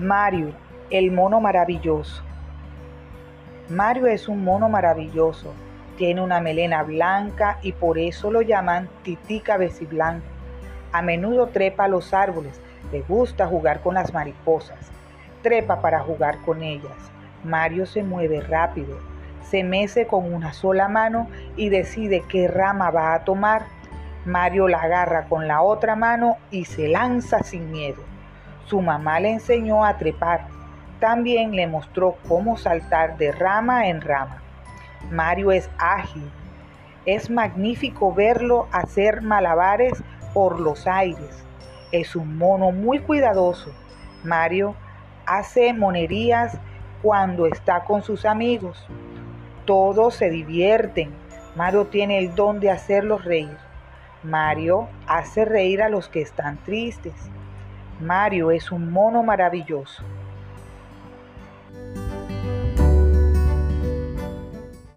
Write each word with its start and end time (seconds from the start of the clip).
Mario, 0.00 0.52
el 0.88 1.12
mono 1.12 1.42
maravilloso. 1.42 2.22
Mario 3.68 4.06
es 4.06 4.28
un 4.28 4.42
mono 4.42 4.70
maravilloso. 4.70 5.52
Tiene 5.98 6.22
una 6.22 6.40
melena 6.40 6.82
blanca 6.82 7.58
y 7.60 7.72
por 7.72 7.98
eso 7.98 8.30
lo 8.30 8.40
llaman 8.40 8.88
tití 9.02 9.40
cabeciblanco. 9.40 10.24
A 10.90 11.02
menudo 11.02 11.48
trepa 11.48 11.84
a 11.84 11.88
los 11.88 12.14
árboles. 12.14 12.62
Le 12.90 13.02
gusta 13.02 13.46
jugar 13.46 13.82
con 13.82 13.92
las 13.92 14.14
mariposas. 14.14 14.90
Trepa 15.42 15.82
para 15.82 16.00
jugar 16.00 16.38
con 16.46 16.62
ellas. 16.62 16.96
Mario 17.44 17.84
se 17.84 18.02
mueve 18.02 18.40
rápido. 18.40 18.96
Se 19.42 19.64
mece 19.64 20.06
con 20.06 20.32
una 20.32 20.54
sola 20.54 20.88
mano 20.88 21.28
y 21.56 21.68
decide 21.68 22.24
qué 22.26 22.48
rama 22.48 22.90
va 22.90 23.12
a 23.12 23.24
tomar. 23.24 23.66
Mario 24.24 24.66
la 24.66 24.78
agarra 24.78 25.26
con 25.26 25.46
la 25.46 25.60
otra 25.60 25.94
mano 25.94 26.38
y 26.50 26.64
se 26.64 26.88
lanza 26.88 27.42
sin 27.42 27.70
miedo. 27.70 28.02
Su 28.66 28.80
mamá 28.80 29.20
le 29.20 29.32
enseñó 29.32 29.84
a 29.84 29.98
trepar. 29.98 30.46
También 31.00 31.52
le 31.52 31.66
mostró 31.66 32.16
cómo 32.28 32.56
saltar 32.56 33.16
de 33.16 33.32
rama 33.32 33.88
en 33.88 34.00
rama. 34.00 34.42
Mario 35.10 35.52
es 35.52 35.70
ágil. 35.78 36.30
Es 37.06 37.30
magnífico 37.30 38.12
verlo 38.12 38.68
hacer 38.72 39.22
malabares 39.22 40.02
por 40.34 40.60
los 40.60 40.86
aires. 40.86 41.44
Es 41.92 42.14
un 42.14 42.36
mono 42.36 42.70
muy 42.70 42.98
cuidadoso. 43.00 43.70
Mario 44.22 44.74
hace 45.26 45.72
monerías 45.72 46.58
cuando 47.02 47.46
está 47.46 47.84
con 47.84 48.02
sus 48.02 48.24
amigos. 48.24 48.86
Todos 49.64 50.14
se 50.14 50.28
divierten. 50.28 51.10
Mario 51.56 51.86
tiene 51.86 52.18
el 52.18 52.34
don 52.34 52.60
de 52.60 52.70
hacerlos 52.70 53.24
reír. 53.24 53.56
Mario 54.22 54.88
hace 55.06 55.44
reír 55.44 55.82
a 55.82 55.88
los 55.88 56.08
que 56.08 56.20
están 56.20 56.58
tristes. 56.58 57.14
Mario 58.00 58.50
es 58.50 58.72
un 58.72 58.90
mono 58.90 59.22
maravilloso. 59.22 60.02